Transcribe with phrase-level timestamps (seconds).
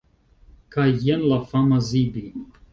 [0.77, 2.27] Kaj jen la fama Zibi!